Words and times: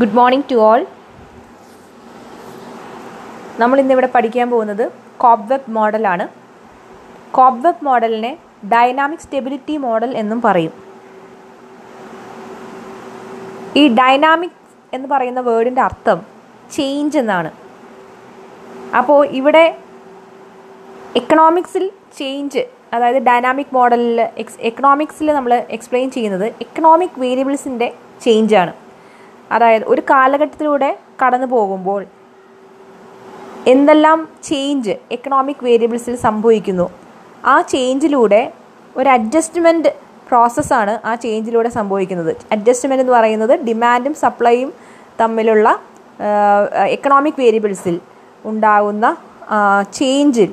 Good 0.00 0.16
morning 0.18 0.46
to 0.50 0.56
all 0.68 0.80
നമ്മൾ 3.60 3.76
ഇന്നിവിടെ 3.82 4.08
പഠിക്കാൻ 4.14 4.46
പോകുന്നത് 4.52 4.82
കോബ്വെബ് 5.22 5.70
മോഡലാണ് 5.76 6.24
കോബ്വെബ് 7.36 7.84
മോഡലിനെ 7.88 8.32
ഡൈനാമിക് 8.72 9.22
സ്റ്റെബിലിറ്റി 9.24 9.76
മോഡൽ 9.84 10.10
എന്നും 10.22 10.38
പറയും. 10.46 10.72
ഈ 13.80 13.82
ഡൈനാമിക് 14.00 14.58
എന്ന് 14.96 15.08
പറയുന്ന 15.12 15.40
വേർഡിന്റെ 15.50 15.82
അർത്ഥം 15.88 16.18
ചേഞ്ച് 16.74 17.18
എന്നാണ്. 17.22 17.50
അപ്പോൾ 19.00 19.20
ഇവിടെ 19.40 19.64
എക്കണോമിക്സിൽ 21.20 21.84
ചേഞ്ച് 22.18 22.62
അതായത് 22.94 23.22
ഡൈനാമിക് 23.28 23.74
മോഡലിൽ 23.78 24.20
എക്സ് 24.42 24.60
എക്കണോമിക്സിൽ 24.70 25.30
നമ്മൾ 25.38 25.54
എക്സ്പ്ലെയിൻ 25.76 26.08
ചെയ്യുന്നത് 26.16 26.46
എക്കണോമിക് 26.64 27.20
വേരിയബിൾസിന്റെ 27.24 27.88
ചേഞ്ചാണ് 28.24 28.72
അതായത് 29.52 29.84
ഒരു 29.84 30.02
കാലഘട്ടത്തിലൂടെ 30.10 30.90
കടന്നു 31.22 31.46
പോകുമ്പോൾ 31.46 32.02
എന്തെല്ലാം 33.72 34.28
ചേഞ്ച് 34.44 34.94
എക്കണോമിക് 35.12 35.64
വേരിയബിൾസിൽ 35.64 36.16
സംഭവിക്കുന്നു 36.16 36.86
ആ 37.44 37.60
ചേഞ്ചിലൂടെ 37.60 38.52
ഒരു 38.96 39.08
അഡ്ജസ്റ്റ്മെന്റ് 39.08 39.90
പ്രോസസ്സാണ് 40.28 40.92
ആ 41.04 41.14
ചേഞ്ചിലൂടെ 41.14 41.68
സംഭവിക്കുന്നത്. 41.68 42.32
അഡ്ജസ്റ്റ്മെന്റ് 42.52 43.02
എന്ന് 43.04 43.12
പറയുന്നത് 43.12 43.54
ഡിമാൻഡും 43.68 44.14
സപ്ലൈയും 44.14 44.72
തമ്മിലുള്ള 45.20 45.68
എക്കണോമിക് 46.96 47.40
വേരിയബിൾസിൽ 47.44 48.00
ഉണ്ടാകുന്ന 48.44 49.16
ചേഞ്ചിൽ 49.92 50.50